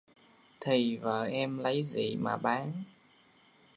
Thì 0.61 0.97
vợ 0.97 1.23
Em 1.25 1.57
lấy 1.57 1.83
gì 1.83 2.15
mà 2.15 2.37
bán 2.37 2.83